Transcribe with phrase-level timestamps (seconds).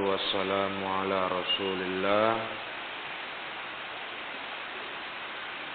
[0.00, 2.32] والسلام على رسول الله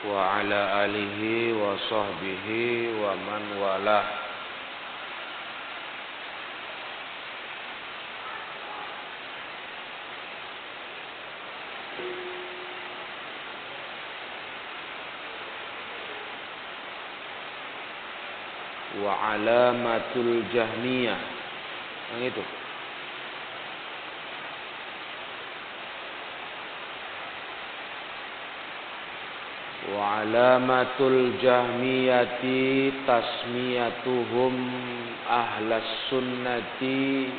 [0.09, 1.19] وعلى آله
[1.53, 2.47] وصحبه
[3.01, 4.25] ومن والاه.
[19.35, 21.19] alamatul jahmiyah
[22.15, 22.64] yang itu.
[30.05, 34.53] Alamatul jahmiyati tasmiyatuhum
[35.25, 37.33] ahlas sunnati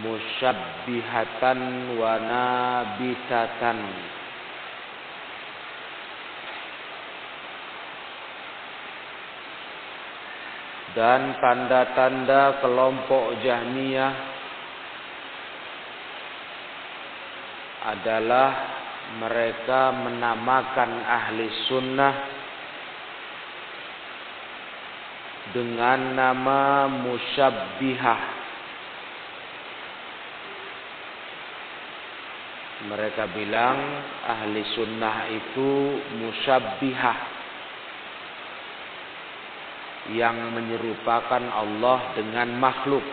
[0.00, 1.60] musyabbihatan
[2.00, 3.78] wa nabitatan
[10.96, 14.14] dan tanda-tanda kelompok Jahmiyah
[17.92, 18.77] adalah
[19.16, 22.14] mereka menamakan ahli sunnah
[25.56, 28.20] dengan nama musyabbihah.
[32.78, 33.76] Mereka bilang
[34.28, 35.70] ahli sunnah itu
[36.20, 37.18] musyabbihah
[40.12, 43.04] yang menyerupakan Allah dengan makhluk.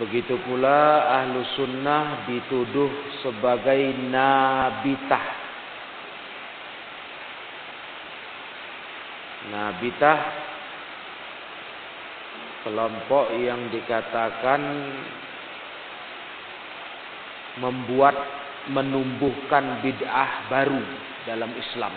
[0.00, 2.88] Begitu pula ahlu sunnah dituduh
[3.20, 5.26] sebagai nabitah.
[9.52, 10.20] Nabitah
[12.64, 14.60] kelompok yang dikatakan
[17.60, 18.16] membuat
[18.72, 20.80] menumbuhkan bid'ah baru
[21.28, 21.92] dalam Islam.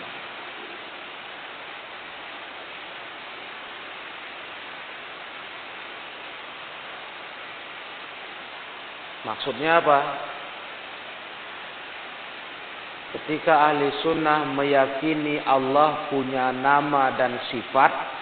[9.24, 9.98] Maksudnya apa?
[13.14, 18.14] Ketika ahli sunnah meyakini Allah punya nama dan sifat,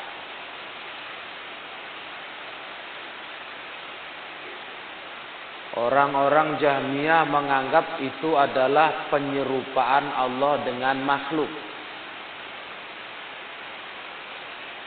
[5.73, 11.49] Orang-orang Jahmiyah menganggap itu adalah penyerupaan Allah dengan makhluk.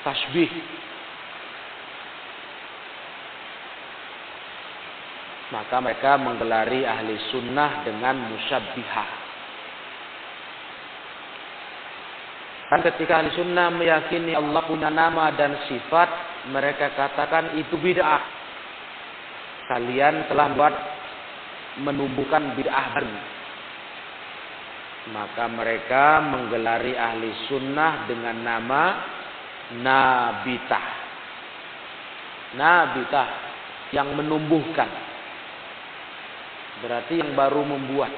[0.06, 0.46] Tasbih.
[5.56, 9.10] Maka mereka menggelari ahli sunnah dengan musyabbihah.
[12.66, 16.10] Dan ketika ahli sunnah meyakini Allah punya nama dan sifat,
[16.52, 18.36] mereka katakan itu bid'ah
[19.72, 20.76] kalian telah buat
[21.82, 23.16] menumbuhkan bid'ah baru.
[25.06, 28.84] Maka mereka menggelari ahli sunnah dengan nama
[29.66, 30.88] Nabitah.
[32.58, 33.30] Nabitah
[33.94, 35.15] yang menumbuhkan.
[36.85, 38.13] Berarti yang baru membuat.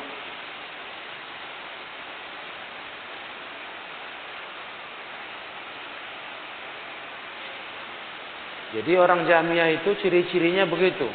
[8.76, 11.08] Jadi orang Jamiah itu ciri-cirinya begitu.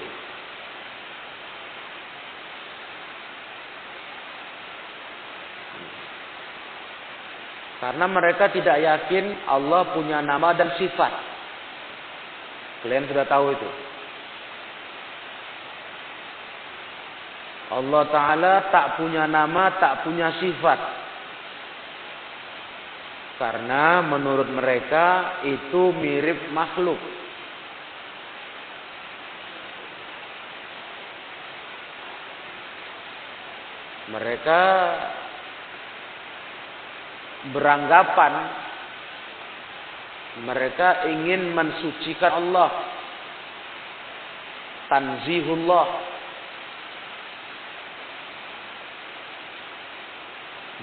[7.85, 11.13] Karena mereka tidak yakin Allah punya nama dan sifat.
[12.81, 13.92] Kalian sudah tahu itu.
[17.73, 20.81] Allah Ta'ala tak punya nama, tak punya sifat.
[23.41, 27.01] Karena menurut mereka itu mirip makhluk.
[34.13, 34.63] Mereka
[37.51, 38.33] beranggapan
[40.47, 42.71] mereka ingin mensucikan Allah
[44.89, 46.12] tanzihullah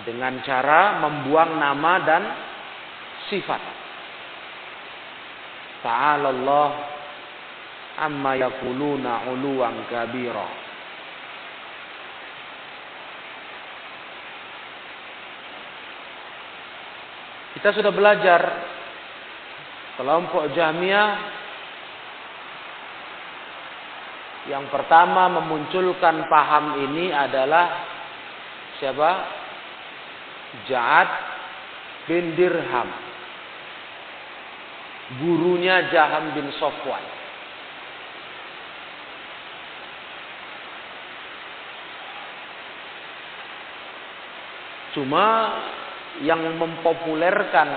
[0.08, 2.24] dengan cara membuang nama dan
[3.28, 3.62] sifat
[5.84, 6.70] ta'ala Allah
[8.00, 10.70] amma yakuluna uluwan kabira
[17.50, 18.42] Kita sudah belajar
[20.00, 21.10] kelompok Jahmiyah
[24.48, 27.68] yang pertama memunculkan paham ini adalah
[28.80, 29.39] siapa?
[30.70, 31.10] Ja'ad
[32.10, 32.90] bin Dirham.
[35.22, 37.02] Gurunya Jaham bin Sofwan.
[44.94, 45.26] Cuma
[46.26, 47.70] yang mempopulerkan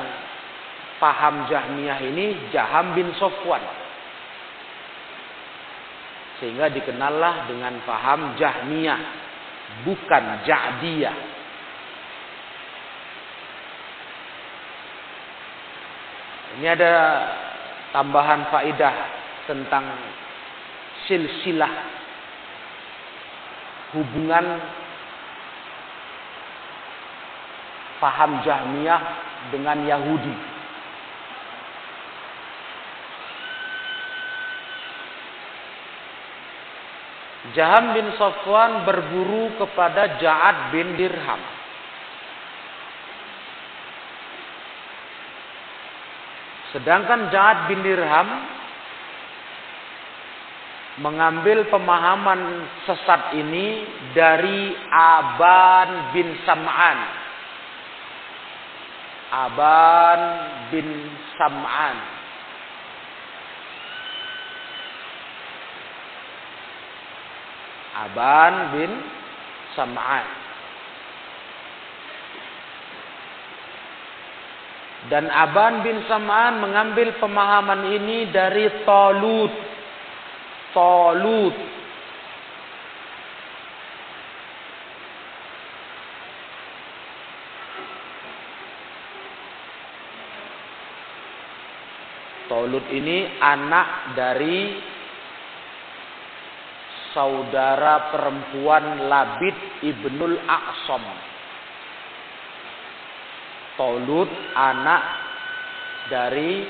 [0.97, 3.61] paham Jahmiyah ini Jaham bin Sofwan.
[6.41, 9.01] Sehingga dikenallah dengan paham Jahmiyah,
[9.87, 11.32] bukan Ja'diyah.
[16.59, 16.93] Ini ada
[17.97, 18.97] tambahan faidah
[19.49, 19.85] tentang
[21.09, 21.73] silsilah
[23.97, 24.61] hubungan
[28.01, 29.03] paham Jahmiyah
[29.55, 30.37] dengan Yahudi.
[37.53, 41.62] Jaham bin Safwan berguru kepada Ja'ad bin Dirham.
[46.73, 48.29] Sedangkan Ja'ad bin Dirham
[51.05, 56.99] mengambil pemahaman sesat ini dari Aban bin Sam'an.
[59.33, 60.21] Aban
[60.69, 60.89] bin
[61.41, 61.97] Sam'an.
[67.93, 68.93] Aban bin
[69.77, 70.42] Sam'an.
[75.11, 79.73] Dan Aban bin Sam'an mengambil pemahaman ini dari Talut
[80.73, 81.57] Talut.
[92.49, 94.77] Talut ini anak dari
[97.13, 101.32] saudara perempuan Labid ibnul Aqsam.
[103.73, 105.03] Talut anak
[106.13, 106.61] dari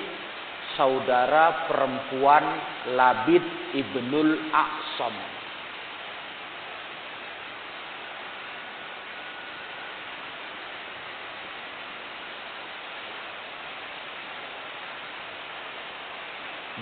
[0.79, 2.45] saudara perempuan
[2.95, 3.43] Labid
[3.75, 5.17] ibnul Aqsam.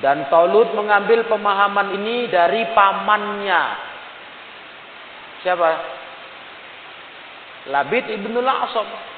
[0.01, 3.63] Dan Talut mengambil pemahaman ini dari pamannya.
[5.45, 5.69] Siapa?
[7.69, 9.10] Labid ibnul Aqsam.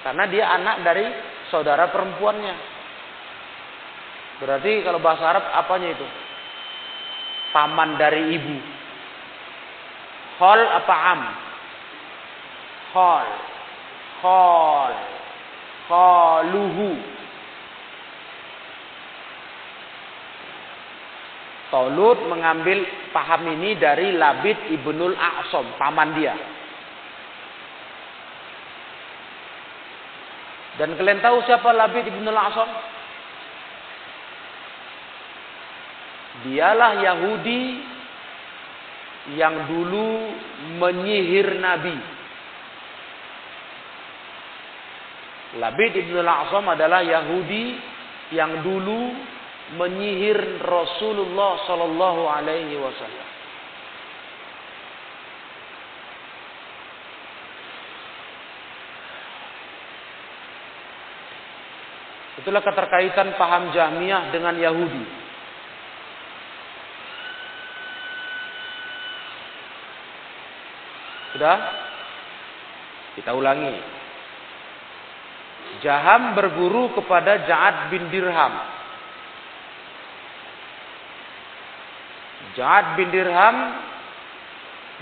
[0.00, 1.04] Karena dia anak dari
[1.52, 2.54] saudara perempuannya.
[4.40, 6.06] Berarti kalau bahasa Arab apanya itu?
[7.52, 8.56] Paman dari ibu.
[10.40, 11.22] Hol apa am?
[12.96, 13.28] Hol.
[14.24, 14.92] Hol.
[15.90, 16.90] Holuhu.
[21.70, 22.82] Tolut mengambil
[23.14, 26.34] paham ini dari Labid ibnul A'som, paman dia.
[30.80, 32.70] Dan kalian tahu siapa Labid ibnul A'som?
[36.48, 37.62] Dialah Yahudi
[39.36, 40.08] yang dulu
[40.80, 41.96] menyihir Nabi.
[45.60, 47.74] Labid ibn al-A'sam adalah Yahudi
[48.32, 49.12] yang dulu
[49.74, 53.26] menyihir Rasulullah sallallahu alaihi wasallam.
[62.40, 65.04] Itulah keterkaitan paham Jahmiyah dengan Yahudi.
[71.36, 71.58] Sudah?
[73.20, 73.76] Kita ulangi.
[75.84, 78.54] Jaham berguru kepada Ja'ad bin Dirham.
[82.58, 83.56] Ja'ad bin Dirham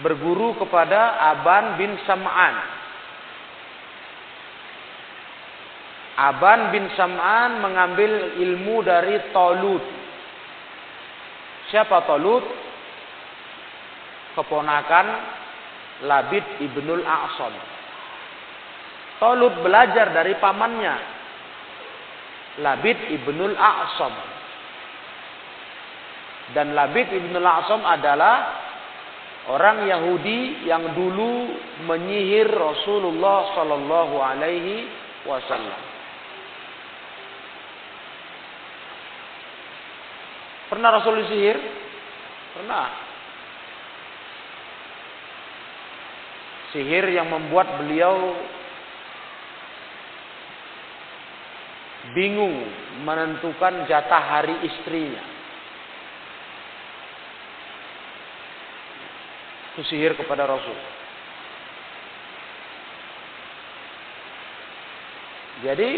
[0.05, 2.78] berguru kepada Aban bin Sam'an.
[6.19, 9.85] Aban bin Sam'an mengambil ilmu dari Tolut.
[11.71, 12.43] Siapa Tolut?
[14.35, 15.07] Keponakan
[16.11, 17.55] Labid ibnul A'sam.
[19.23, 20.97] Tolut belajar dari pamannya.
[22.67, 24.15] Labid ibnul A'sam.
[26.51, 28.59] Dan Labid ibnul A'sam adalah
[29.55, 31.47] orang Yahudi yang dulu
[31.87, 34.91] menyihir Rasulullah Sallallahu Alaihi
[35.27, 35.88] Wasallam.
[40.79, 41.59] Pernah Rasul disihir?
[42.55, 43.09] Pernah.
[46.73, 48.37] sihir yang membuat beliau
[52.13, 52.65] bingung
[53.05, 55.25] menentukan jatah hari istrinya.
[59.73, 60.79] Itu sihir kepada Rasul.
[65.59, 65.91] Jadi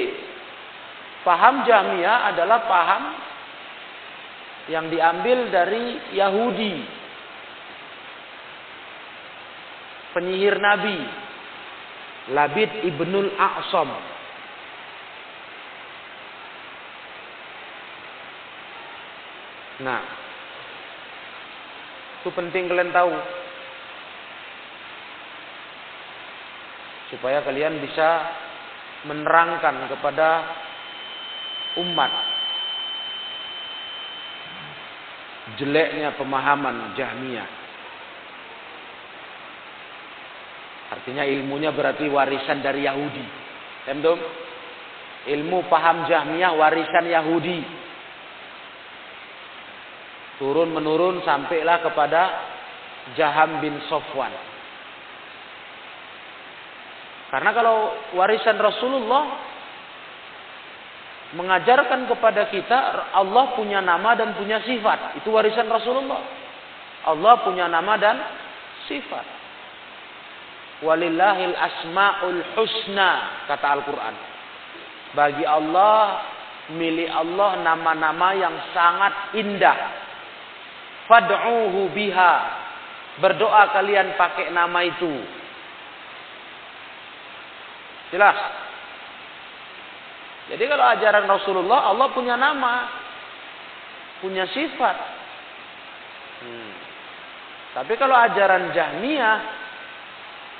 [1.20, 3.02] paham Jahmiyah adalah paham
[4.68, 6.74] yang diambil dari Yahudi.
[10.12, 10.98] Penyihir Nabi.
[12.30, 13.90] Labid Ibnul Aqsam
[19.80, 20.04] Nah.
[22.20, 23.12] Itu penting kalian tahu.
[27.16, 28.28] Supaya kalian bisa
[29.08, 30.44] menerangkan kepada
[31.80, 32.12] umat
[35.60, 37.48] jeleknya pemahaman Jahmiyah.
[40.90, 43.22] Artinya ilmunya berarti warisan dari Yahudi.
[43.86, 44.18] Temdom?
[45.28, 47.60] Ilmu paham Jahmiyah warisan Yahudi.
[50.40, 52.22] Turun menurun sampailah kepada
[53.14, 54.32] Jaham bin Sofwan.
[57.30, 59.49] Karena kalau warisan Rasulullah
[61.34, 62.78] mengajarkan kepada kita
[63.14, 65.22] Allah punya nama dan punya sifat.
[65.22, 66.22] Itu warisan Rasulullah.
[67.06, 68.16] Allah punya nama dan
[68.90, 69.26] sifat.
[70.80, 74.16] Walillahil asmaul husna kata Al-Qur'an.
[75.12, 76.24] Bagi Allah
[76.74, 79.78] milik Allah nama-nama yang sangat indah.
[81.06, 82.34] Fad'uhu biha.
[83.20, 85.12] Berdoa kalian pakai nama itu.
[88.10, 88.38] Jelas?
[90.50, 92.90] Jadi kalau ajaran Rasulullah, Allah punya nama,
[94.18, 94.96] punya sifat.
[96.42, 96.72] Hmm.
[97.78, 99.38] Tapi kalau ajaran Jahmiyah,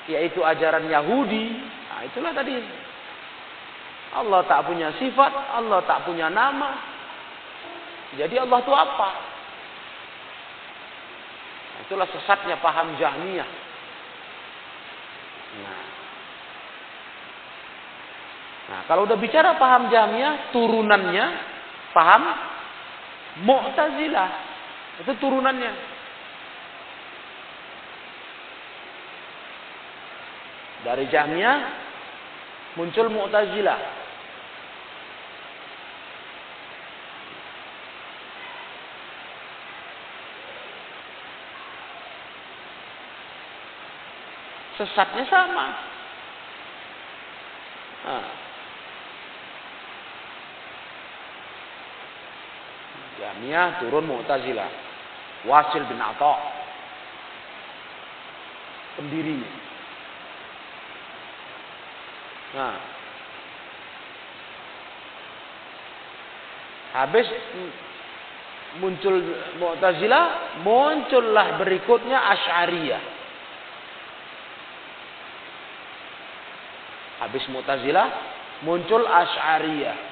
[0.07, 1.59] yaitu ajaran Yahudi,
[1.91, 2.55] nah itulah tadi.
[4.11, 6.71] Allah tak punya sifat, Allah tak punya nama.
[8.15, 9.11] Jadi Allah itu apa?
[11.87, 13.51] Itulah sesatnya paham Jahmiyah.
[15.51, 15.79] Nah,
[18.71, 21.27] Nah, kalau udah bicara paham Jahmiyah, turunannya
[21.91, 22.23] paham
[23.43, 24.31] Mu'tazilah.
[25.03, 25.73] Itu turunannya.
[30.87, 31.59] Dari Jahmiyah
[32.79, 33.81] muncul Mu'tazilah.
[44.79, 45.67] Sesatnya sama.
[48.01, 48.40] Nah,
[53.21, 54.71] Jahmiyah turun Mu'tazilah.
[55.45, 56.35] Wasil bin Atha.
[58.97, 59.41] Pendiri.
[62.57, 62.77] Nah.
[66.91, 67.29] Habis
[68.83, 69.21] muncul
[69.63, 73.03] Mu'tazilah, muncullah berikutnya Asy'ariyah.
[77.21, 78.09] Habis Mu'tazilah,
[78.67, 80.10] muncul Asy'ariyah.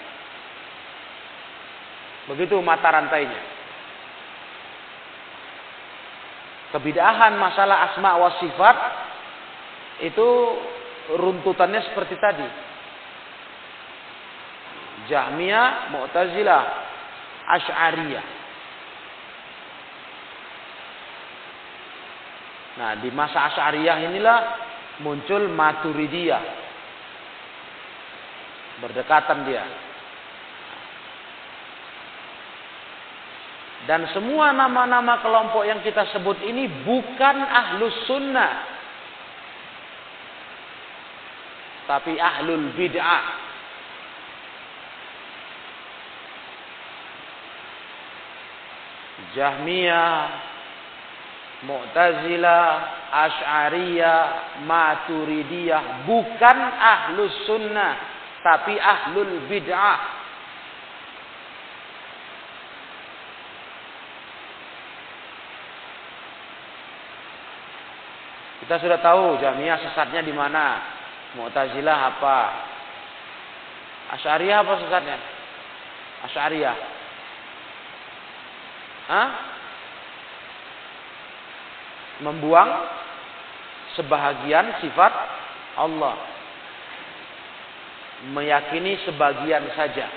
[2.28, 3.40] Begitu mata rantainya.
[6.68, 8.76] Kebidahan masalah asma wa sifat
[10.04, 10.28] itu
[11.16, 12.48] runtutannya seperti tadi.
[15.08, 16.64] Jahmiyah, Mu'tazilah,
[17.48, 18.26] Asy'ariyah.
[22.76, 24.38] Nah, di masa Asy'ariyah inilah
[25.00, 26.44] muncul Maturidiyah.
[28.84, 29.87] Berdekatan dia.
[33.86, 38.52] Dan semua nama-nama kelompok yang kita sebut ini bukan ahlus sunnah.
[41.86, 43.24] Tapi ahlul bid'ah.
[49.38, 50.18] Jahmiyah,
[51.66, 52.66] Mu'tazilah,
[53.08, 54.20] Ash'ariyah,
[54.62, 57.98] Maturidiyah bukan ahlus sunnah,
[58.42, 60.17] tapi ahlul bid'ah.
[68.68, 70.76] Kita sudah tahu Jamiah sesatnya di mana.
[71.40, 72.38] Mu'tazilah apa?
[74.12, 75.16] Asy'ariyah apa sesatnya?
[76.28, 76.76] Asy'ariyah.
[79.08, 79.28] Hah?
[82.28, 82.70] Membuang
[83.96, 85.16] sebahagian sifat
[85.80, 86.20] Allah.
[88.36, 90.12] Meyakini sebagian saja.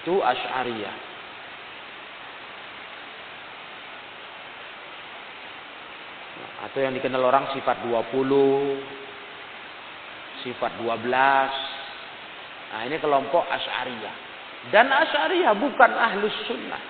[0.00, 1.15] Itu Asy'ariyah.
[6.64, 8.00] Atau yang dikenal orang sifat 20,
[10.40, 10.96] sifat 12.
[12.72, 14.14] Nah ini kelompok Asy'ariyah.
[14.72, 16.82] Dan Asy'ariyah bukan ahlus sunnah.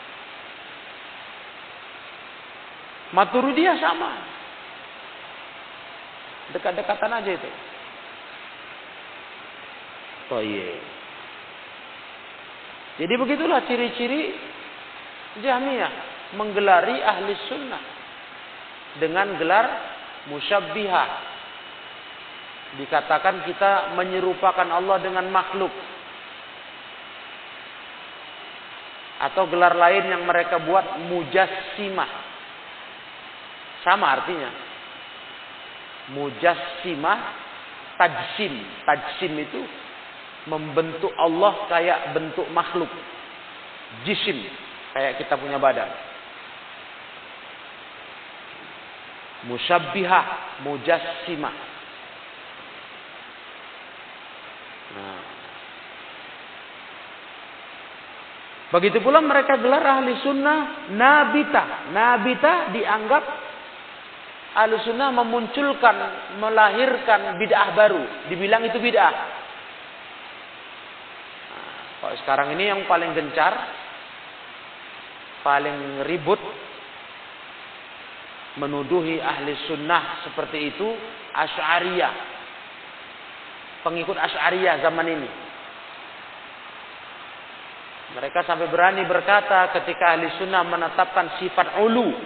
[3.10, 4.10] Maturidiyah sama.
[6.54, 7.50] Dekat-dekatan aja itu.
[10.30, 10.78] Oh iya.
[12.96, 14.34] Jadi begitulah ciri-ciri
[15.42, 15.92] Jahmiyah
[16.34, 17.95] menggelari ahli sunnah
[18.98, 19.66] dengan gelar
[20.30, 21.08] musyabbihah.
[22.76, 25.72] Dikatakan kita menyerupakan Allah dengan makhluk.
[29.16, 32.10] Atau gelar lain yang mereka buat mujassimah.
[33.80, 34.50] Sama artinya.
[36.12, 37.18] Mujassimah
[37.96, 38.60] tajsim.
[38.84, 39.60] Tajsim itu
[40.50, 42.90] membentuk Allah kayak bentuk makhluk.
[44.04, 44.36] Jisim.
[44.92, 45.88] Kayak kita punya badan.
[49.46, 50.24] Musyabbihah.
[50.66, 51.54] Mujassimah.
[54.96, 55.36] Nah.
[58.66, 61.94] Begitu pula mereka gelar ahli sunnah nabita.
[61.94, 63.24] Nabita dianggap
[64.58, 65.96] ahli sunnah memunculkan,
[66.42, 68.26] melahirkan bid'ah baru.
[68.26, 69.14] Dibilang itu bid'ah.
[71.46, 71.72] Nah,
[72.02, 73.54] kalau sekarang ini yang paling gencar,
[75.46, 76.42] paling ribut,
[78.56, 80.88] menuduhi ahli sunnah seperti itu,
[81.36, 82.14] Ash'ariyah.
[83.84, 85.30] Pengikut Ash'ariyah zaman ini.
[88.16, 92.16] Mereka sampai berani berkata ketika ahli sunnah menetapkan sifat ulu.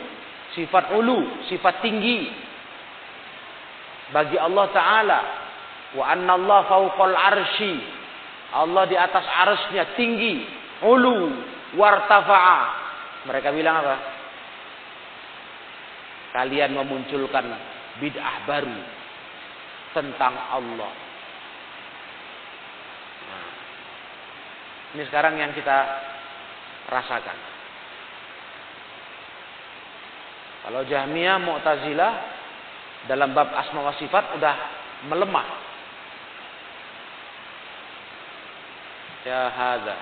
[0.54, 2.30] Sifat ulu, sifat tinggi.
[4.14, 5.20] Bagi Allah Ta'ala.
[5.98, 7.74] Wa anna Allah fauqal arshi.
[8.54, 10.46] Allah di atas arsnya tinggi.
[10.86, 11.18] Ulu.
[11.74, 12.60] Wartafa'a.
[13.26, 14.19] Mereka bilang apa?
[16.30, 17.46] Kalian memunculkan
[17.98, 18.78] bid'ah baru.
[19.90, 21.10] Tentang Allah.
[24.90, 25.78] Ini sekarang yang kita
[26.90, 27.38] rasakan.
[30.66, 32.12] Kalau Jahmiyah, Mu'tazilah
[33.06, 34.54] dalam bab asma wa sifat udah
[35.08, 35.46] melemah.
[39.24, 39.96] Ya hadza.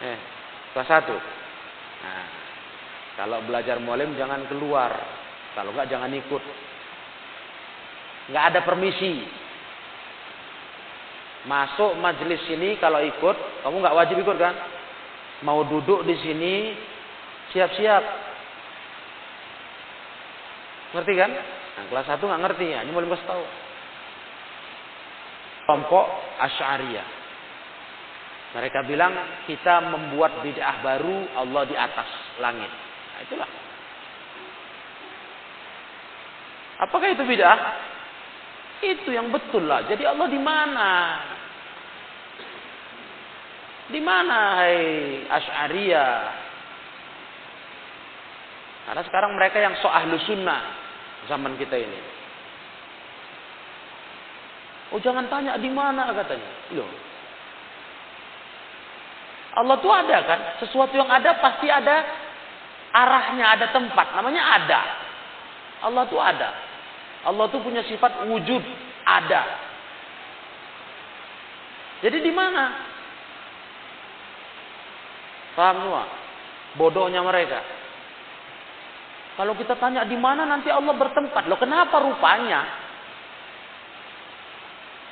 [0.00, 0.18] Eh,
[0.72, 1.16] kelas satu.
[2.00, 2.26] Nah,
[3.20, 4.96] kalau belajar mualim jangan keluar.
[5.52, 6.40] Kalau enggak jangan ikut.
[8.32, 9.28] Enggak ada permisi.
[11.44, 14.56] Masuk majelis sini kalau ikut, kamu nggak wajib ikut kan?
[15.44, 16.72] Mau duduk di sini,
[17.52, 18.04] siap-siap.
[20.96, 21.30] Ngerti kan?
[21.76, 23.44] Nah, kelas satu nggak ngerti ya, ini boleh kasih tahu.
[25.68, 26.06] Kelompok
[26.40, 27.08] Asy'ariyah.
[28.56, 29.12] Mereka bilang
[29.44, 32.08] kita membuat bid'ah baru Allah di atas
[32.40, 32.89] langit.
[33.26, 33.50] Itulah.
[36.80, 37.60] Apakah itu bid'ah?
[38.80, 39.84] Itu yang betul lah.
[39.84, 40.90] Jadi Allah di mana?
[43.90, 44.78] Di mana hai
[45.28, 46.14] Asy'ariyah?
[48.88, 50.62] Karena sekarang mereka yang so ahlu sunnah
[51.28, 52.00] zaman kita ini.
[54.90, 56.50] Oh jangan tanya di mana katanya.
[56.74, 56.88] Loh.
[59.60, 60.40] Allah tuh ada kan?
[60.64, 62.02] Sesuatu yang ada pasti ada
[62.90, 64.14] arahnya, ada tempat.
[64.14, 64.80] Namanya ada.
[65.86, 66.50] Allah tuh ada.
[67.24, 68.62] Allah tuh punya sifat wujud,
[69.04, 69.42] ada.
[72.00, 72.64] Jadi di mana?
[75.52, 76.04] Paham semua?
[76.80, 77.60] Bodohnya mereka.
[79.36, 81.48] Kalau kita tanya di mana nanti Allah bertempat.
[81.48, 82.60] Loh kenapa rupanya?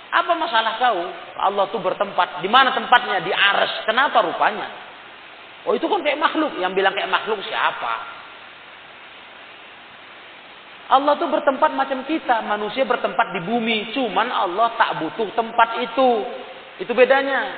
[0.09, 1.01] Apa masalah kau?
[1.37, 2.41] Allah tuh bertempat.
[2.41, 3.21] Di mana tempatnya?
[3.21, 3.85] Di ares.
[3.85, 4.88] Kenapa rupanya?
[5.67, 6.55] Oh itu kan kayak makhluk.
[6.61, 7.95] Yang bilang kayak makhluk siapa?
[10.89, 16.11] Allah tuh bertempat macam kita, manusia bertempat di bumi, cuman Allah tak butuh tempat itu.
[16.81, 17.53] Itu bedanya.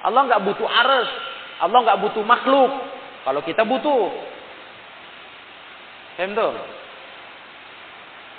[0.00, 1.08] Allah nggak butuh aras,
[1.60, 2.72] Allah nggak butuh makhluk.
[3.20, 4.08] Kalau kita butuh,
[6.20, 6.36] Paham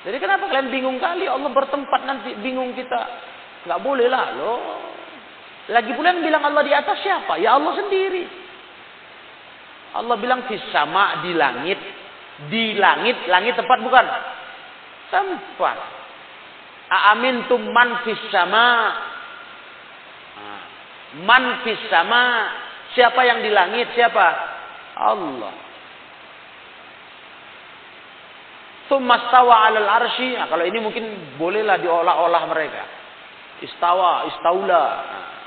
[0.05, 3.01] Jadi kenapa kalian bingung kali Allah bertempat nanti bingung kita?
[3.65, 4.61] Nggak boleh lah loh.
[5.69, 7.37] Lagi pula yang bilang Allah di atas siapa?
[7.37, 8.25] Ya Allah sendiri.
[9.91, 11.77] Allah bilang di sama di langit
[12.49, 14.05] di langit, langit tempat bukan?
[15.13, 15.77] Tempat.
[16.89, 18.67] Aamintum man fis sama.
[21.21, 22.49] Man fis sama.
[22.97, 23.93] Siapa yang di langit?
[23.93, 24.27] Siapa?
[24.97, 25.53] Allah.
[28.89, 30.35] Tumastawa alal arsy.
[30.35, 32.83] Nah, kalau ini mungkin bolehlah diolah-olah mereka.
[33.63, 34.85] Istawa, istaula.
[34.97, 35.40] Nah.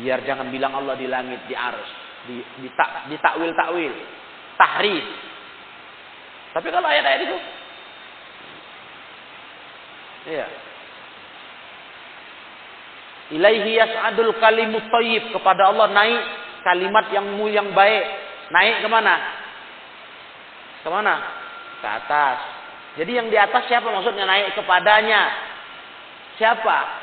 [0.00, 1.90] Biar jangan bilang Allah di langit, di ars.
[2.22, 3.94] Di, di, tak, di takwil-takwil
[4.56, 5.06] tahrif.
[6.52, 7.38] Tapi kalau ayat-ayat itu
[10.22, 10.46] Iya.
[13.34, 16.22] Ilaihi yas'adul kalimut thayyib kepada Allah naik
[16.62, 18.04] kalimat yang mulia yang baik.
[18.54, 19.14] Naik ke mana?
[20.86, 21.14] Ke mana?
[21.82, 22.38] Ke atas.
[23.02, 25.22] Jadi yang di atas siapa maksudnya naik kepadanya?
[26.38, 27.01] Siapa?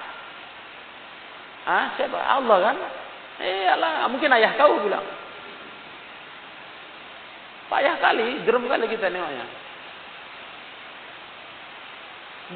[1.69, 2.17] Ah, siapa?
[2.17, 2.75] Allah kan?
[3.45, 5.05] Iyalah, mungkin ayah kau bilang.
[7.69, 9.45] Payah kali, gerem kali kita nengoknya.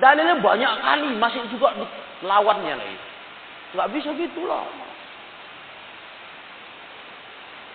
[0.02, 1.78] Dalilnya banyak kali, masih juga
[2.26, 2.98] lawannya lagi.
[3.78, 4.66] Nggak bisa gitulah.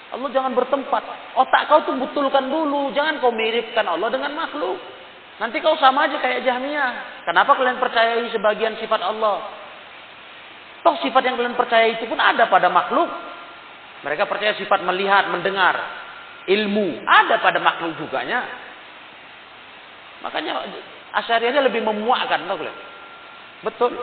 [0.09, 1.03] Allah jangan bertempat.
[1.39, 2.91] Otak kau tuh betulkan dulu.
[2.97, 4.81] Jangan kau miripkan Allah dengan makhluk.
[5.39, 7.23] Nanti kau sama aja kayak Jahmiyah.
[7.29, 9.68] Kenapa kalian percayai sebagian sifat Allah?
[10.89, 13.13] Toh sifat yang kalian percaya itu pun ada pada makhluk.
[14.09, 15.77] Mereka percaya sifat melihat, mendengar,
[16.49, 17.05] ilmu.
[17.05, 18.41] Ada pada makhluk juga nya.
[20.25, 20.65] Makanya
[21.13, 22.79] Asyariahnya lebih memuakkan, tahu kalian?
[23.69, 24.01] Betul.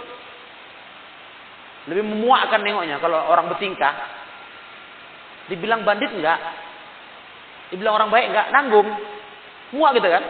[1.89, 3.93] Lebih memuakkan nengoknya kalau orang bertingkah.
[5.50, 6.38] Dibilang bandit enggak?
[7.74, 8.48] Dibilang orang baik enggak?
[8.54, 8.93] Nanggung.
[9.74, 10.21] Muak gitu kan?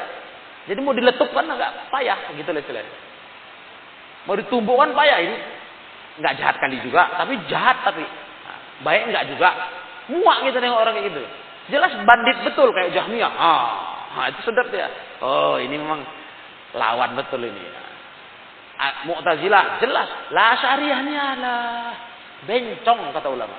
[0.72, 2.96] Jadi mau diletupkan enggak payah gitu loh istilahnya.
[4.24, 5.55] Mau ditumbuhkan payah ini.
[6.16, 8.04] Enggak jahat kali juga, tapi jahat tapi
[8.84, 9.50] baik enggak juga.
[10.06, 11.22] Muak gitu nengok orang kayak gitu.
[11.74, 13.34] Jelas bandit betul kayak Jahmiyah.
[13.36, 14.88] Ah, itu sedap ya.
[15.20, 16.06] Oh, ini memang
[16.78, 17.64] lawan betul ini.
[19.08, 21.90] Mu'tazilah jelas la syariahnya lah
[22.46, 23.58] bencong kata ulama.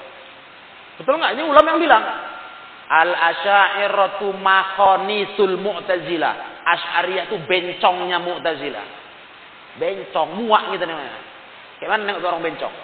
[0.97, 1.33] Betul nggak?
[1.37, 2.05] Ini ulama yang bilang
[2.87, 6.63] al asyairatu makhonisul mu'tazilah.
[6.67, 8.87] Asy'ariyah itu bencongnya mu'tazilah.
[9.77, 11.26] Bencong, muak gitu namanya.
[11.77, 12.75] Kayak mana nengok orang bencong?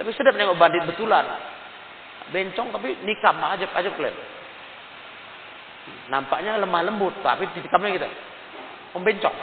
[0.00, 1.24] Lebih sedap nengok bandit betulan.
[2.32, 4.16] Bencong tapi nikam aja aja kalian.
[6.08, 8.08] Nampaknya lemah lembut tapi tikamnya gitu.
[8.96, 9.36] Om bencong.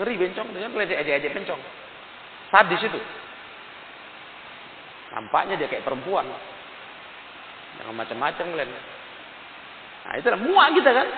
[0.00, 1.60] Ngeri bencong dengan geledek aja-aja bencong.
[2.48, 3.00] Sadis itu.
[5.12, 6.24] Nampaknya dia kayak perempuan.
[7.80, 8.70] Jangan macam-macam kalian.
[10.06, 11.08] Nah itu muak kita kan.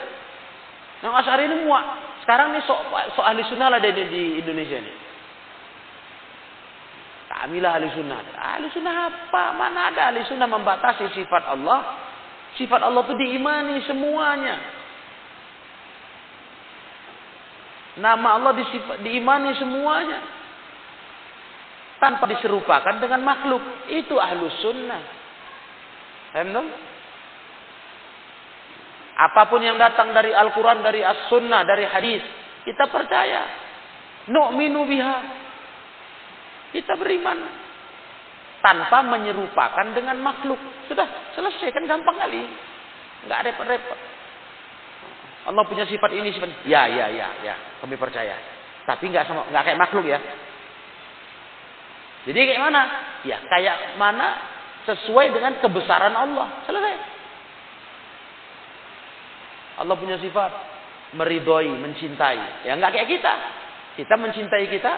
[1.02, 1.84] Yang asari ini muak.
[2.26, 2.74] Sekarang nih so,
[3.14, 5.11] so ahli sunnah lah di, di Indonesia ini.
[7.32, 8.20] Kamilah ahli sunnah.
[8.36, 9.56] Ahli sunnah apa?
[9.56, 11.80] Mana ada ahli sunnah membatasi sifat Allah?
[12.60, 14.56] Sifat Allah itu diimani semuanya.
[17.96, 20.20] Nama Allah disifat, diimani semuanya.
[21.96, 23.64] Tanpa diserupakan dengan makhluk.
[23.88, 25.02] Itu ahlus sunnah.
[26.32, 26.68] Paham
[29.12, 32.24] Apa pun yang datang dari Al-Quran, dari As-Sunnah, dari hadis.
[32.64, 33.44] Kita percaya.
[34.28, 35.41] Nu'minu biha.
[36.72, 37.38] Kita beriman.
[38.62, 40.58] Tanpa menyerupakan dengan makhluk.
[40.88, 41.04] Sudah
[41.36, 42.46] selesai kan gampang kali.
[43.26, 43.98] Enggak repot-repot.
[45.42, 47.54] Allah punya sifat ini sifat ya ya ya ya.
[47.82, 48.38] Kami percaya.
[48.86, 50.18] Tapi nggak sama nggak kayak makhluk ya.
[52.22, 52.82] Jadi kayak mana?
[53.26, 54.38] Ya kayak mana?
[54.86, 56.62] Sesuai dengan kebesaran Allah.
[56.70, 56.94] Selesai.
[59.82, 60.50] Allah punya sifat.
[61.18, 62.62] Meridhoi mencintai.
[62.62, 63.34] Ya nggak kayak kita.
[63.98, 64.92] Kita mencintai kita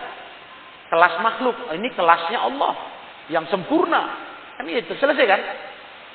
[0.94, 2.78] kelas makhluk ini kelasnya Allah
[3.26, 4.14] yang sempurna
[4.54, 5.40] kan itu selesai kan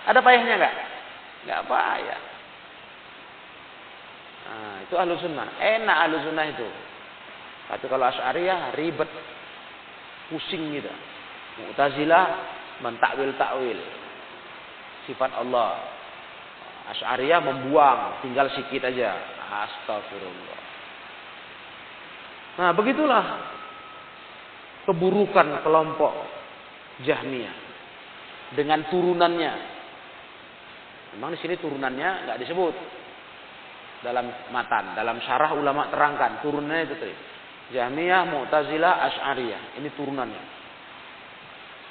[0.08, 0.76] ada payahnya nggak
[1.44, 2.30] nggak payah
[4.50, 5.46] Nah, itu ahlu sunnah.
[5.62, 6.66] Enak ahlu sunnah itu.
[7.70, 9.10] Tapi kalau asyariah ribet.
[10.34, 10.90] Pusing gitu.
[11.62, 12.26] Mu'tazilah
[12.82, 13.80] mentakwil-takwil.
[15.06, 15.78] Sifat Allah.
[16.90, 18.26] Asyariah membuang.
[18.26, 19.14] Tinggal sikit aja.
[19.50, 20.60] Astagfirullah.
[22.58, 23.26] Nah begitulah.
[24.90, 26.14] Keburukan kelompok
[27.06, 27.56] Jahmiyah.
[28.58, 29.54] Dengan turunannya.
[31.14, 32.74] Memang di sini turunannya nggak disebut
[34.02, 37.16] dalam matan, dalam syarah ulama terangkan turunannya itu tadi.
[37.70, 39.78] Jahmiyah, Mu'tazilah, Asy'ariyah.
[39.78, 40.44] Ini turunannya.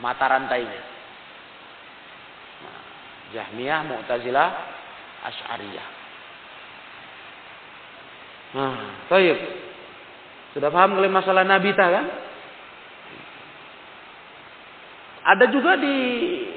[0.02, 0.82] Mata rantainya.
[2.66, 2.80] Nah,
[3.38, 4.48] Jahmiyah, Mu'tazilah,
[5.22, 5.88] Asy'ariyah.
[8.58, 9.38] Nah, baik.
[10.58, 12.27] Sudah paham kalian masalah Nabi kan?
[15.28, 15.96] Ada juga di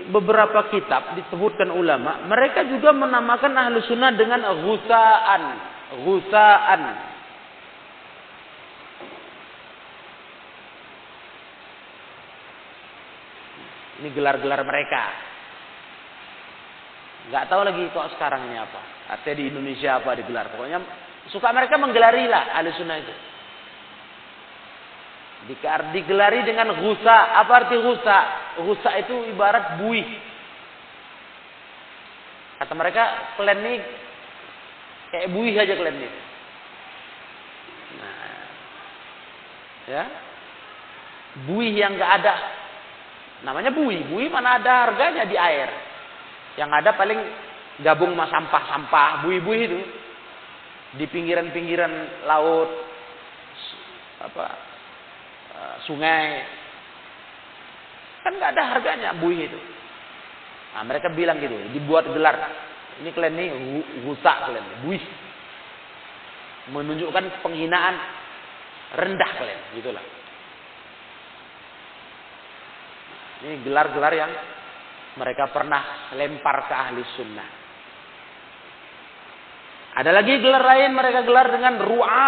[0.07, 5.43] beberapa kitab disebutkan ulama, mereka juga menamakan ahlu sunnah dengan ghusaan.
[6.07, 6.81] Ghusaan.
[13.99, 15.03] Ini gelar-gelar mereka.
[17.27, 18.81] Gak tahu lagi kok sekarang ini apa.
[19.11, 20.47] Artinya di Indonesia apa digelar.
[20.47, 20.79] Pokoknya
[21.27, 23.30] suka mereka menggelari lah ahlu sunnah itu.
[25.49, 27.41] Digelari dengan gusa.
[27.41, 28.17] Apa arti gusa?
[28.61, 30.05] Gusa itu ibarat buih.
[32.61, 33.81] Kata mereka, kalian
[35.09, 35.97] kayak buih aja kalian.
[37.97, 38.37] Nah,
[39.89, 40.03] ya,
[41.49, 42.35] buih yang gak ada.
[43.41, 44.05] Namanya buih.
[44.13, 45.73] Buih mana ada harganya di air.
[46.53, 47.19] Yang ada paling
[47.81, 49.81] gabung sama sampah-sampah, buih-buih itu.
[51.01, 52.69] Di pinggiran-pinggiran laut,
[54.21, 54.70] apa
[55.85, 56.45] sungai.
[58.21, 59.59] Kan nggak ada harganya buih itu.
[60.71, 62.37] Nah, mereka bilang gitu, dibuat gelar.
[63.01, 63.49] Ini kalian nih
[64.05, 65.03] rusak kalian, buih.
[66.71, 67.95] Menunjukkan penghinaan
[68.95, 70.05] rendah kalian, gitulah.
[73.41, 74.31] Ini gelar-gelar yang
[75.17, 77.49] mereka pernah lempar ke ahli sunnah.
[79.91, 82.27] Ada lagi gelar lain mereka gelar dengan ru'a.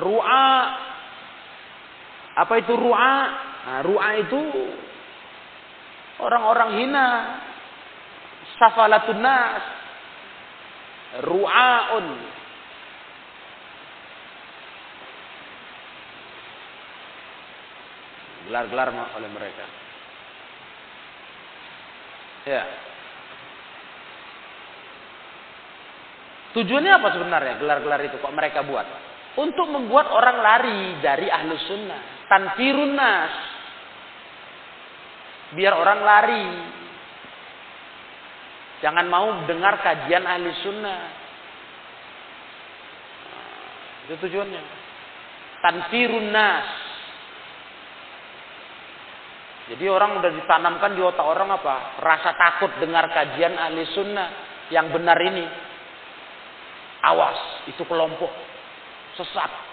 [0.00, 0.48] Ru'a.
[2.32, 3.16] Apa itu ru'a?
[3.62, 4.40] Nah, ru'a itu
[6.20, 7.08] orang-orang hina.
[8.56, 9.64] Safalatun nas.
[11.20, 12.06] Ru'aun.
[18.48, 19.64] Gelar-gelar oleh mereka.
[22.42, 22.64] Ya.
[26.52, 28.84] Tujuannya apa sebenarnya gelar-gelar itu kok mereka buat?
[29.40, 32.21] Untuk membuat orang lari dari ahlu sunnah.
[32.32, 33.32] Tanfirun nas.
[35.52, 36.48] Biar orang lari.
[38.80, 41.00] Jangan mau dengar kajian ahli sunnah.
[43.28, 44.62] Nah, itu tujuannya.
[45.60, 46.68] Tanfirun nas.
[49.68, 52.00] Jadi orang udah ditanamkan di otak orang apa?
[52.00, 54.28] Rasa takut dengar kajian ahli sunnah
[54.72, 55.44] yang benar ini.
[57.04, 58.32] Awas, itu kelompok
[59.20, 59.71] sesat.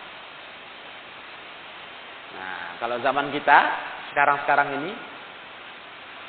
[2.79, 3.59] Kalau zaman kita
[4.15, 4.91] sekarang-sekarang ini,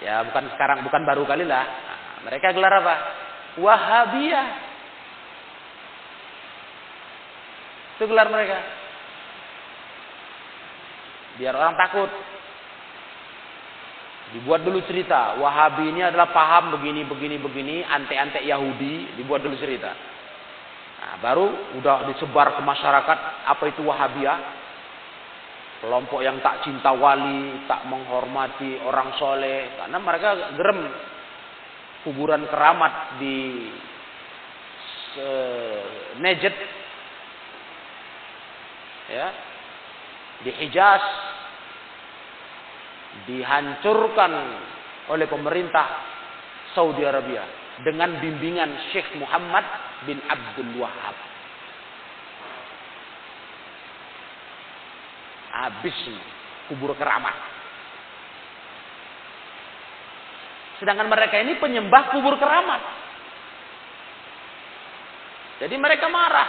[0.03, 1.63] ya bukan sekarang, bukan baru kali lah.
[1.63, 2.95] Nah, mereka gelar apa?
[3.63, 4.49] Wahabiyah.
[7.95, 8.59] Itu gelar mereka.
[11.39, 12.11] Biar orang takut.
[14.31, 19.91] Dibuat dulu cerita, Wahabi ini adalah paham begini, begini, begini, antek-antek Yahudi, dibuat dulu cerita.
[21.03, 23.19] Nah, baru udah disebar ke masyarakat
[23.51, 24.60] apa itu Wahabiyah.
[25.81, 30.81] Kelompok yang tak cinta wali, tak menghormati orang soleh, karena mereka gerem.
[32.01, 33.69] Kuburan keramat di
[36.21, 36.57] Najd,
[39.13, 39.27] ya,
[40.45, 41.05] di Hijaz.
[43.29, 44.33] Dihancurkan
[45.13, 45.87] oleh pemerintah
[46.73, 47.43] Saudi Arabia
[47.85, 49.67] dengan bimbingan Syekh Muhammad
[50.09, 51.30] bin Abdul Wahab.
[55.61, 55.97] Habis
[56.73, 57.37] kubur keramat.
[60.81, 62.81] Sedangkan mereka ini penyembah kubur keramat.
[65.61, 66.49] Jadi mereka marah.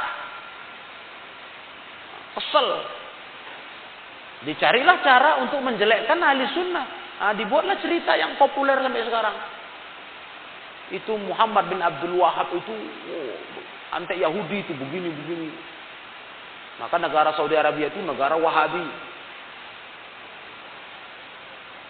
[2.40, 2.68] Kesel.
[4.48, 6.86] Dicarilah cara untuk menjelekkan ahli sunnah.
[7.22, 9.36] Nah, dibuatlah cerita yang populer sampai sekarang.
[10.96, 12.74] Itu Muhammad bin Abdul Wahab itu
[13.12, 13.36] oh,
[13.94, 15.50] antek Yahudi itu begini begini.
[16.82, 18.86] Maka negara Saudi Arabia itu negara Wahabi.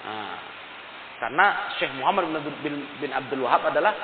[0.02, 0.36] Nah,
[1.16, 1.46] karena
[1.80, 2.28] Syekh Muhammad
[2.60, 3.96] bin, bin Abdul Wahab adalah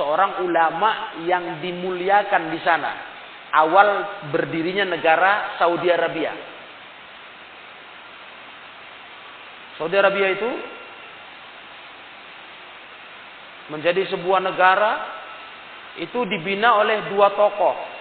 [0.00, 2.92] seorang ulama yang dimuliakan di sana.
[3.54, 3.88] Awal
[4.32, 6.32] berdirinya negara Saudi Arabia.
[9.76, 10.50] Saudi Arabia itu
[13.68, 14.92] menjadi sebuah negara
[15.98, 17.93] itu dibina oleh dua tokoh.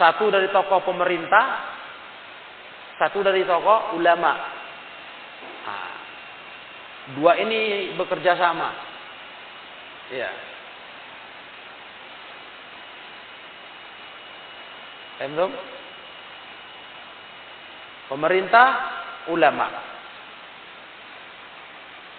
[0.00, 1.44] Satu dari tokoh pemerintah,
[2.96, 4.32] satu dari tokoh ulama.
[5.68, 5.92] Nah,
[7.20, 8.72] dua ini bekerja sama.
[10.08, 10.32] Ya.
[15.20, 15.52] Paham
[18.08, 18.68] Pemerintah,
[19.28, 19.68] ulama.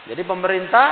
[0.05, 0.87] Jadi pemerintah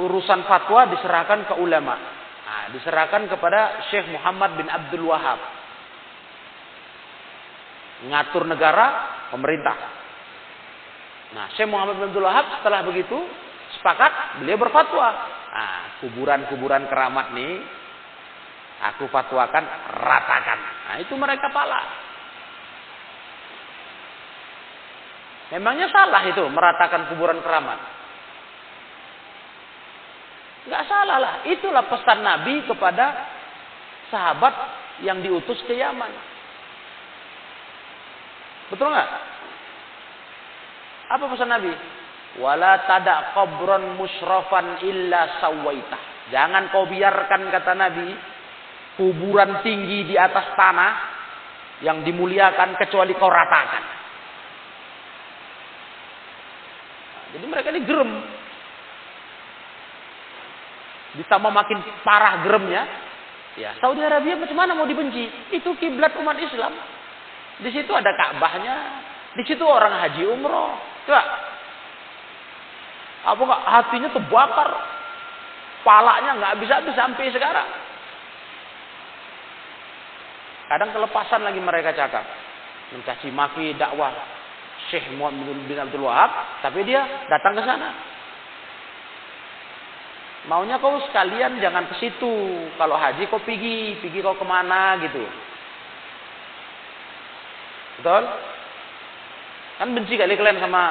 [0.00, 2.00] urusan fatwa diserahkan ke ulama.
[2.48, 5.59] Nah, diserahkan kepada Syekh Muhammad bin Abdul Wahab.
[8.00, 8.86] Ngatur negara,
[9.28, 9.76] pemerintah.
[11.36, 13.18] Nah, Syekh Muhammad bin Abdul Wahab setelah begitu
[13.78, 15.08] sepakat beliau berfatwa.
[15.50, 17.60] Nah, kuburan-kuburan keramat nih
[18.80, 19.64] aku fatwakan
[20.00, 20.58] ratakan.
[20.88, 21.82] Nah, itu mereka pala.
[25.50, 27.78] Memangnya salah itu meratakan kuburan keramat?
[30.70, 31.34] Gak salah lah.
[31.50, 33.06] Itulah pesan Nabi kepada
[34.14, 34.54] sahabat
[35.02, 36.29] yang diutus ke Yaman.
[38.70, 39.10] Betul nggak?
[41.10, 41.72] Apa pesan Nabi?
[42.38, 45.98] Wala tada qabron musrafan illa sawaita.
[46.30, 48.08] Jangan kau biarkan kata Nabi
[48.94, 50.92] kuburan tinggi di atas tanah
[51.82, 53.84] yang dimuliakan kecuali kau ratakan.
[57.34, 58.12] Jadi mereka ini gerem.
[61.18, 62.82] Ditambah makin parah geremnya.
[63.58, 65.26] Ya, Saudi Arabia macam mana mau dibenci?
[65.50, 66.70] Itu kiblat umat Islam.
[67.60, 68.76] Di situ ada Ka'bahnya.
[69.36, 70.74] Di situ orang haji umroh.
[71.06, 71.22] Coba.
[73.20, 74.70] Apa enggak hatinya terbakar.
[75.80, 77.68] Palanya nggak bisa habis sampai sekarang.
[80.68, 82.24] Kadang kelepasan lagi mereka cakap.
[82.94, 84.12] Mencaci maki dakwah
[84.88, 87.90] Syekh Muhammad bin Abdul Wahab, tapi dia datang ke sana.
[90.48, 92.34] Maunya kau sekalian jangan ke situ.
[92.80, 95.20] Kalau haji kau pergi, pergi kau ke mana gitu.
[98.00, 98.24] Betul?
[99.80, 100.82] Kan benci kali kalian sama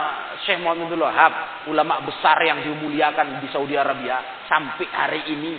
[0.46, 5.58] Syekh Muhammad Wahab, ulama besar yang dimuliakan di Saudi Arabia sampai hari ini.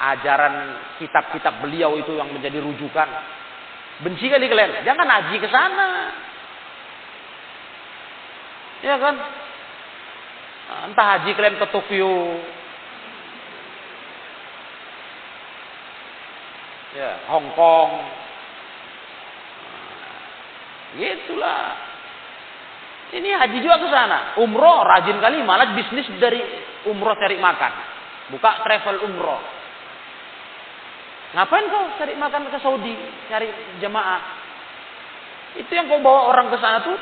[0.00, 3.08] Ajaran kitab-kitab beliau itu yang menjadi rujukan.
[4.00, 5.88] Benci kali kalian, jangan haji ke sana.
[8.80, 9.16] Ya kan?
[10.88, 12.40] Entah haji kalian ke Tokyo.
[16.96, 18.19] Ya, Hong Kong.
[20.98, 21.90] Gitulah.
[23.10, 24.38] Ini haji juga ke sana.
[24.38, 26.38] Umroh rajin kali malah bisnis dari
[26.86, 27.72] umroh cari makan.
[28.30, 29.42] Buka travel umroh.
[31.30, 32.94] Ngapain kau cari makan ke Saudi,
[33.30, 34.22] cari jemaah?
[35.58, 36.94] Itu yang kau bawa orang ke sana tuh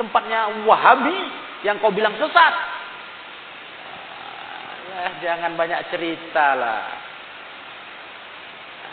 [0.00, 1.16] tempatnya Wahabi
[1.64, 2.54] yang kau bilang sesat.
[4.94, 7.03] Ah, jangan banyak cerita lah.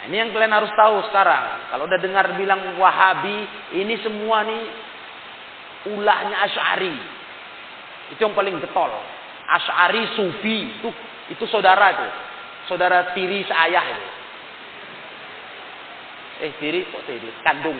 [0.01, 1.69] Nah, ini yang kalian harus tahu sekarang.
[1.69, 3.45] Kalau udah dengar bilang Wahabi,
[3.77, 4.65] ini semua nih
[5.93, 6.97] ulahnya Asy'ari.
[8.09, 8.89] Itu yang paling getol.
[9.45, 10.89] Asy'ari Sufi itu
[11.29, 12.07] itu saudara itu.
[12.65, 14.09] Saudara tiri seayah itu.
[16.49, 17.77] Eh tiri kok tiri kandung.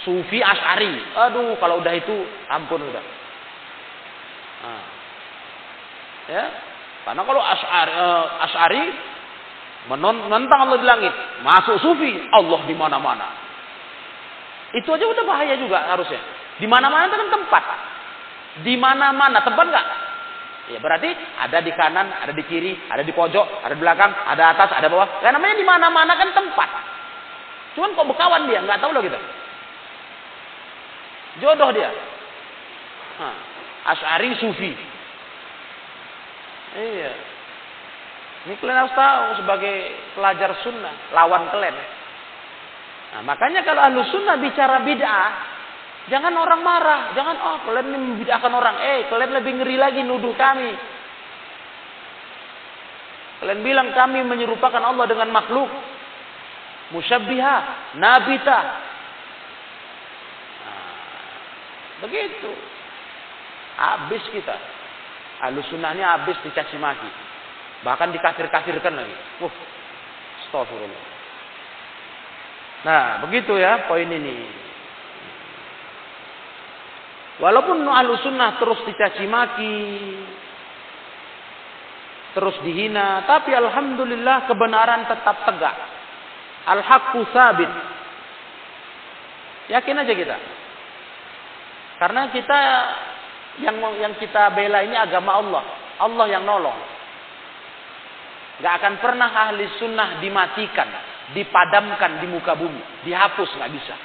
[0.00, 0.96] Sufi Asy'ari.
[1.28, 3.04] Aduh, kalau udah itu ampun udah.
[4.64, 4.84] Nah.
[6.32, 6.44] Ya.
[7.04, 9.11] Karena kalau Asy'ari, uh, Asy'ari
[9.90, 13.28] menentang Allah di langit, masuk Sufi, Allah di mana-mana.
[14.72, 16.22] Itu aja udah bahaya juga harusnya.
[16.56, 17.64] Di mana-mana itu kan tempat.
[18.62, 19.86] Di mana-mana tempat enggak?
[20.70, 21.10] Ya berarti
[21.42, 24.86] ada di kanan, ada di kiri, ada di pojok, ada di belakang, ada atas, ada
[24.86, 25.20] bawah.
[25.20, 26.70] Ya namanya di mana-mana kan tempat.
[27.74, 29.18] Cuman kok bekawan dia, nggak tahu loh gitu.
[31.42, 31.90] Jodoh dia.
[33.82, 34.72] Asy'ari sufi.
[36.78, 37.31] Iya.
[38.42, 39.74] Ini kalian harus tahu sebagai
[40.18, 41.76] pelajar sunnah, lawan kalian.
[43.12, 45.30] Nah, makanya kalau ahlu sunnah bicara bid'ah,
[46.10, 48.76] jangan orang marah, jangan oh kalian membid'ahkan orang.
[48.82, 50.74] Eh, kalian lebih ngeri lagi nuduh kami.
[53.42, 55.70] Kalian bilang kami menyerupakan Allah dengan makhluk.
[56.92, 57.56] Musyabbiha,
[57.96, 58.60] nabita,
[62.02, 62.50] Begitu.
[63.78, 64.56] Habis kita.
[65.42, 67.10] Alusunahnya habis dicaci maki.
[67.82, 69.16] Bahkan dikafir-kafirkan lagi.
[69.42, 69.54] Uh,
[70.46, 71.04] astagfirullah.
[72.82, 74.62] Nah, begitu ya poin ini.
[77.42, 79.78] Walaupun alusunah terus dicaci maki,
[82.38, 85.76] terus dihina, tapi alhamdulillah kebenaran tetap tegak.
[86.70, 87.72] Al-haqqu sabit.
[89.74, 90.36] Yakin aja kita.
[91.98, 92.60] Karena kita
[93.62, 95.64] yang yang kita bela ini agama Allah.
[96.02, 96.91] Allah yang nolong.
[98.60, 100.88] Gak akan pernah ahli sunnah dimatikan,
[101.32, 103.96] dipadamkan di muka bumi, dihapus nggak bisa.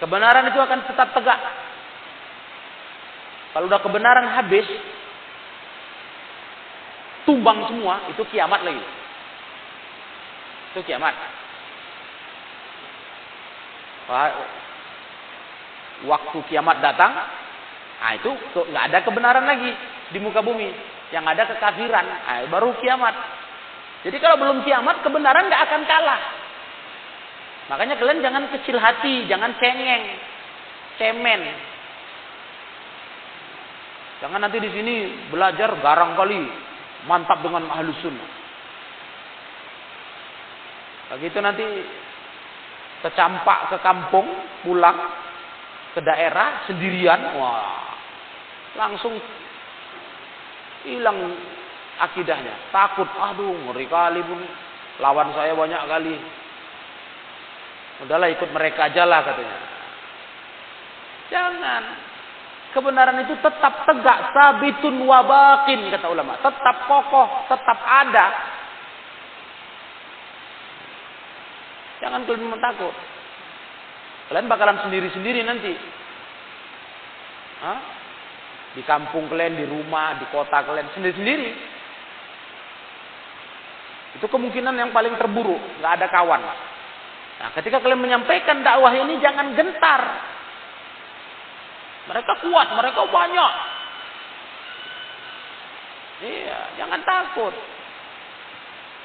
[0.00, 1.40] Kebenaran itu akan tetap tegak.
[3.52, 4.64] Kalau udah kebenaran habis,
[7.28, 8.84] tumbang semua, itu kiamat lagi.
[10.72, 11.16] Itu kiamat
[16.06, 17.12] waktu kiamat datang,
[17.98, 19.70] nah itu nggak ada kebenaran lagi
[20.14, 20.95] di muka bumi.
[21.14, 23.14] Yang ada kekafiran, nah, baru kiamat.
[24.02, 26.20] Jadi kalau belum kiamat, kebenaran nggak akan kalah.
[27.66, 30.04] Makanya kalian jangan kecil hati, jangan cengeng,
[30.98, 31.42] cemen.
[34.22, 34.94] Jangan nanti di sini
[35.28, 36.46] belajar garang kali,
[37.10, 38.30] mantap dengan ahlu sunnah.
[41.14, 41.62] Begitu nanti
[43.06, 44.26] kecampak ke kampung,
[44.66, 44.98] pulang,
[45.94, 47.94] ke daerah sendirian, wah,
[48.74, 49.14] langsung
[50.86, 51.18] hilang
[51.98, 52.70] akidahnya.
[52.70, 54.40] Takut, aduh ngeri kali pun.
[55.02, 56.16] Lawan saya banyak kali.
[58.06, 59.58] Udahlah ikut mereka aja lah katanya.
[61.32, 61.82] Jangan.
[62.76, 66.36] Kebenaran itu tetap tegak, sabitun wabakin kata ulama.
[66.44, 68.26] Tetap kokoh, tetap ada.
[72.04, 72.92] Jangan kalian takut.
[74.28, 75.72] Kalian bakalan sendiri-sendiri nanti.
[77.64, 77.95] Hah?
[78.76, 81.50] Di kampung kalian, di rumah, di kota kalian sendiri-sendiri.
[84.20, 86.40] Itu kemungkinan yang paling terburuk, nggak ada kawan.
[87.36, 90.02] Nah, ketika kalian menyampaikan dakwah ini jangan gentar.
[92.06, 93.52] Mereka kuat, mereka banyak.
[96.16, 97.52] Iya, jangan takut.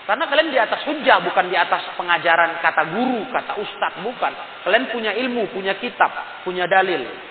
[0.08, 4.34] Karena kalian di atas hujah, bukan di atas pengajaran kata guru, kata ustadz, bukan.
[4.68, 6.12] Kalian punya ilmu, punya kitab,
[6.44, 7.31] punya dalil.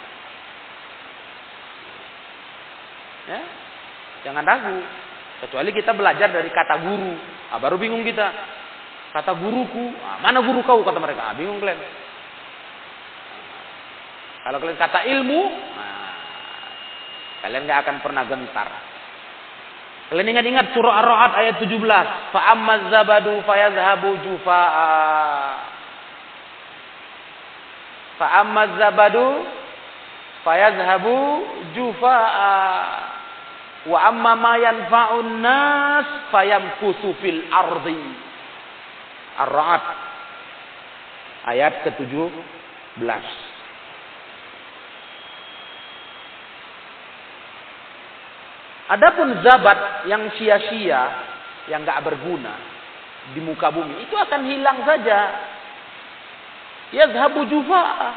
[3.30, 3.40] Ya?
[4.26, 4.76] Jangan ragu.
[5.46, 7.14] Kecuali kita belajar dari kata guru.
[7.54, 8.26] Ah, baru bingung kita.
[9.10, 11.30] Kata guruku, ah, mana guru kau kata mereka.
[11.30, 11.78] Ah, bingung kalian.
[14.40, 15.40] Kalau kalian kata ilmu,
[15.78, 16.10] nah,
[17.46, 18.68] kalian nggak akan pernah gentar.
[20.10, 22.34] Kalian ingat-ingat surah Ar-Ra'd ayat 17.
[22.34, 24.90] Fa'amma zabadu fayazhabu jufa'a.
[28.18, 29.26] Fa'amma zabadu
[30.42, 31.16] fayazhabu
[31.78, 33.09] jufa'a.
[33.88, 37.96] Wa amma ma yanfa'un nas fayamkusu fil ardi.
[39.40, 39.86] Ar-Ra'd
[41.48, 43.24] ayat ke-17.
[48.90, 51.02] Adapun zabat yang sia-sia,
[51.70, 52.58] yang gak berguna
[53.30, 55.18] di muka bumi, itu akan hilang saja.
[56.90, 58.10] Ya zahabu jufa.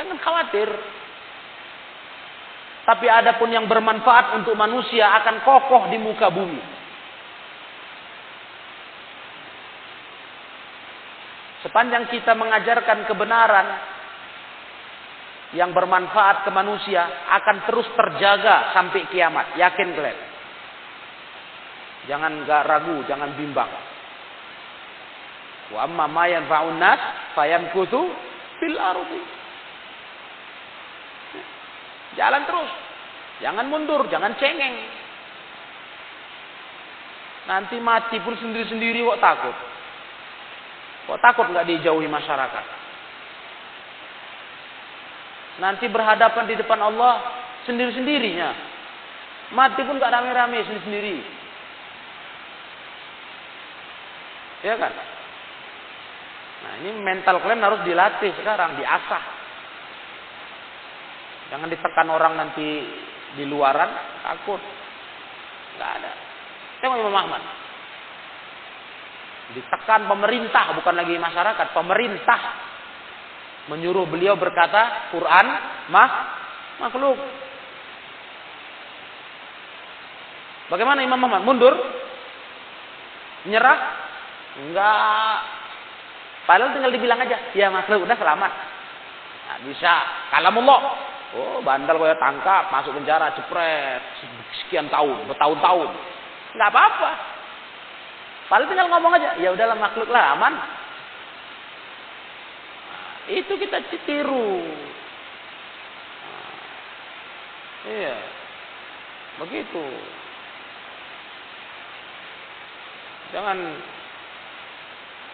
[0.00, 0.72] Jangan khawatir.
[2.84, 6.60] Tapi adapun yang bermanfaat untuk manusia akan kokoh di muka bumi.
[11.64, 13.66] Sepanjang kita mengajarkan kebenaran,
[15.54, 19.54] yang bermanfaat ke manusia akan terus terjaga sampai kiamat.
[19.54, 20.18] Yakin kalian?
[22.10, 23.70] Jangan gak ragu, jangan bimbang.
[25.72, 27.00] Wa amma ma yanfa'un nas
[27.32, 28.02] fayamkuthu
[28.60, 29.22] fil ardi.
[32.14, 32.70] Jalan terus.
[33.42, 34.76] Jangan mundur, jangan cengeng.
[37.44, 39.56] Nanti mati pun sendiri-sendiri kok takut.
[41.04, 42.64] Kok takut nggak dijauhi masyarakat?
[45.60, 47.20] Nanti berhadapan di depan Allah
[47.68, 48.50] sendiri-sendirinya.
[49.54, 51.16] Mati pun gak rame-rame sendiri-sendiri.
[54.64, 54.92] Ya kan?
[56.64, 59.33] Nah ini mental kalian harus dilatih sekarang, diasah.
[61.54, 62.82] Jangan ditekan orang nanti
[63.38, 63.86] di luaran,
[64.26, 64.58] takut.
[65.78, 66.12] Gak ada.
[66.82, 67.38] Tengok Imam Ahmad.
[69.54, 71.66] Ditekan pemerintah, bukan lagi masyarakat.
[71.70, 72.40] Pemerintah
[73.70, 75.46] menyuruh beliau berkata Quran
[75.94, 76.10] mah
[76.82, 77.22] makhluk.
[80.74, 81.46] Bagaimana Imam Muhammad?
[81.46, 81.74] Mundur?
[83.46, 83.78] Menyerah?
[84.58, 85.38] Enggak.
[86.50, 88.52] Padahal tinggal dibilang aja, ya makhluk udah selamat.
[89.46, 89.94] Nah, bisa.
[90.34, 91.13] Kalamullah.
[91.34, 94.02] Oh, bandel kayak tangkap, masuk penjara, cepret,
[94.62, 95.90] sekian tahun, bertahun-tahun.
[96.54, 97.10] Enggak apa-apa.
[98.46, 100.54] Padahal tinggal ngomong aja, ya udahlah makhluk lah, aman.
[103.34, 104.62] Itu kita tiru.
[106.22, 106.52] Nah,
[107.88, 108.16] iya.
[109.42, 109.86] Begitu.
[113.34, 113.58] Jangan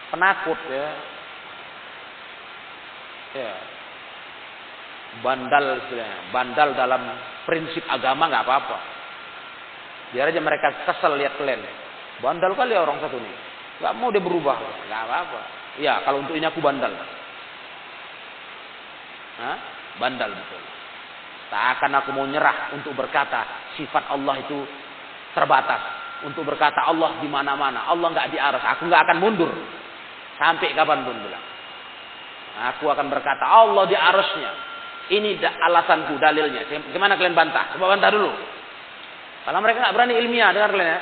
[0.09, 0.89] penakut ya.
[3.37, 3.53] Ya.
[5.19, 5.91] Bandal
[6.31, 7.03] bandal dalam
[7.43, 8.77] prinsip agama nggak apa-apa.
[10.15, 11.59] Biar aja mereka kesel lihat kalian.
[12.23, 13.35] Bandal kali ya orang satu nih.
[13.81, 14.55] Gak mau dia berubah.
[14.87, 15.39] Gak apa-apa.
[15.79, 16.91] Ya kalau untuk ini aku bandal.
[19.41, 19.57] Hah?
[19.97, 20.61] Bandal betul.
[21.51, 24.63] Tak akan aku mau nyerah untuk berkata sifat Allah itu
[25.35, 25.81] terbatas.
[26.23, 27.89] Untuk berkata Allah di mana-mana.
[27.89, 28.63] Allah nggak di aras.
[28.77, 29.51] Aku nggak akan mundur
[30.37, 31.45] sampai kapan pun bilang.
[32.75, 34.70] Aku akan berkata Allah di arasnya.
[35.09, 36.69] Ini alasanku, dalilnya.
[36.93, 37.73] Gimana kalian bantah?
[37.73, 38.31] Coba bantah dulu.
[39.41, 40.99] Kalau mereka nggak berani ilmiah, dengar kalian ya.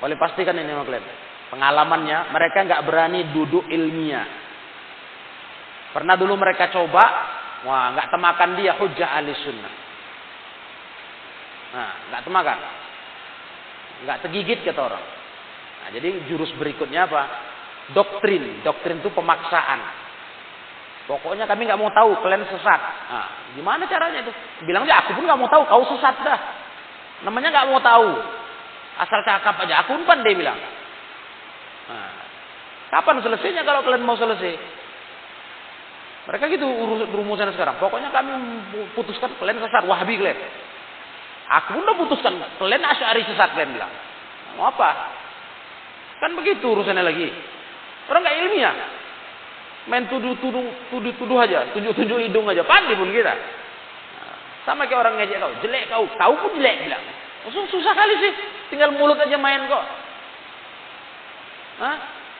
[0.00, 1.04] Boleh pastikan ini sama kalian.
[1.52, 4.26] Pengalamannya, mereka nggak berani duduk ilmiah.
[5.94, 7.04] Pernah dulu mereka coba,
[7.62, 9.74] wah nggak temakan dia hujah ahli sunnah.
[11.74, 12.58] Nah, nggak temakan,
[14.06, 15.04] nggak tergigit kata orang.
[15.84, 17.22] Nah, jadi jurus berikutnya apa?
[17.94, 20.03] Doktrin, doktrin itu pemaksaan.
[21.04, 22.80] Pokoknya kami nggak mau tahu kalian sesat.
[23.12, 24.32] Nah, gimana caranya itu?
[24.64, 26.40] Bilang aja aku pun nggak mau tahu kau sesat dah.
[27.28, 28.08] Namanya nggak mau tahu.
[29.04, 29.84] Asal cakap aja.
[29.84, 30.56] Aku pun dia bilang.
[31.92, 32.12] Nah,
[32.88, 34.56] kapan selesainya kalau kalian mau selesai?
[36.24, 37.76] Mereka gitu urus rumusan sekarang.
[37.76, 38.32] Pokoknya kami
[38.96, 40.40] putuskan kalian sesat, Wahabi kalian.
[41.60, 43.92] Aku pun udah putuskan kalian Asy'ari sesat kalian bilang.
[44.56, 45.12] Mau apa?
[46.24, 47.28] Kan begitu urusannya lagi.
[48.08, 49.03] Orang nggak ilmiah.
[49.84, 52.64] Main tuduh-tuduh tuduh-tuduh aja, tunjuk-tunjuk hidung aja.
[52.64, 53.36] Pandai pun kita.
[54.64, 57.04] Sama kayak orang ngejek kau, jelek kau, kau pun jelek bilang.
[57.44, 58.32] Susah, susah kali sih,
[58.72, 59.84] tinggal mulut aja main kok.
[61.84, 61.96] Hah?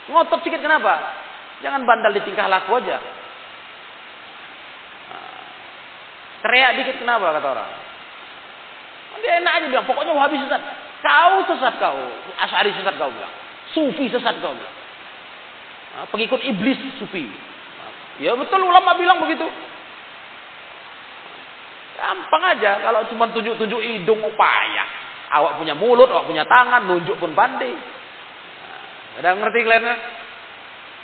[0.09, 1.01] Ngotot sedikit kenapa?
[1.61, 2.97] Jangan bandal di tingkah laku aja.
[6.45, 7.70] Teriak dikit kenapa kata orang?
[9.24, 10.61] Dia enak aja bilang, pokoknya wahabi sesat.
[11.01, 11.97] Kau sesat kau.
[12.40, 13.32] Asyari sesat kau bilang.
[13.72, 14.76] Sufi sesat kau bilang.
[15.95, 17.30] Nah, pengikut iblis sufi.
[18.18, 19.47] Ya betul ulama bilang begitu.
[21.95, 24.84] Gampang aja kalau cuma tunjuk-tunjuk hidung upaya.
[25.34, 27.70] Awak punya mulut, awak punya tangan, nunjuk pun pandai.
[27.74, 29.86] Nah, ada ngerti kalian?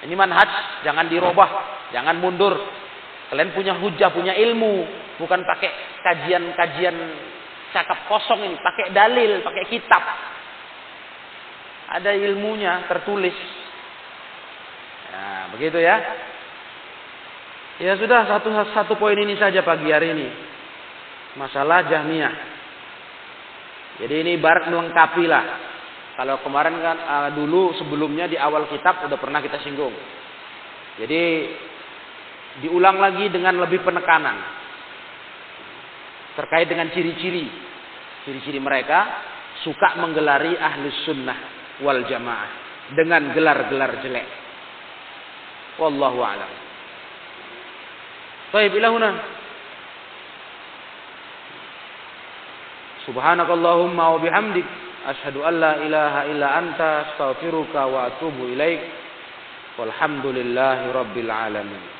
[0.00, 1.50] Ini manhaj, jangan dirubah,
[1.94, 2.58] jangan mundur.
[3.30, 4.86] Kalian punya hujah, punya ilmu,
[5.22, 5.70] bukan pakai
[6.02, 6.96] kajian-kajian
[7.70, 10.02] cakap kosong ini, pakai dalil, pakai kitab.
[11.90, 13.59] Ada ilmunya tertulis.
[15.10, 15.96] Nah, begitu ya.
[17.80, 20.28] Ya sudah satu satu poin ini saja pagi hari ini.
[21.40, 22.34] Masalah Jahmiyah.
[24.04, 25.44] Jadi ini ibarat melengkapi lah.
[26.16, 29.92] Kalau kemarin kan uh, dulu sebelumnya di awal kitab udah pernah kita singgung.
[31.00, 31.22] Jadi
[32.60, 34.36] diulang lagi dengan lebih penekanan
[36.34, 37.46] terkait dengan ciri-ciri
[38.26, 39.06] ciri-ciri mereka
[39.62, 41.38] suka menggelari ahlus sunnah
[41.80, 42.50] wal jamaah
[42.92, 44.39] dengan gelar-gelar jelek.
[45.80, 46.52] والله أعلم.
[48.52, 49.14] طيب إلى هنا.
[53.06, 54.64] سبحانك اللهم وبحمدك
[55.08, 58.80] أشهد أن لا إله إلا أنت أستغفرك وأتوب إليك
[59.78, 61.99] والحمد لله رب العالمين.